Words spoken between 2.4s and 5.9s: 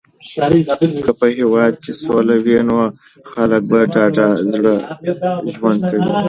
وي نو خلک په ډاډه زړه ژوند